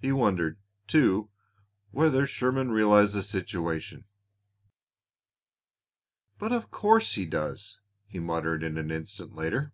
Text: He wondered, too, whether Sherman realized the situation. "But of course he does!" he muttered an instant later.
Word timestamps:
He 0.00 0.10
wondered, 0.10 0.58
too, 0.88 1.30
whether 1.92 2.26
Sherman 2.26 2.72
realized 2.72 3.14
the 3.14 3.22
situation. 3.22 4.06
"But 6.36 6.50
of 6.50 6.72
course 6.72 7.14
he 7.14 7.26
does!" 7.26 7.78
he 8.08 8.18
muttered 8.18 8.64
an 8.64 8.90
instant 8.90 9.36
later. 9.36 9.72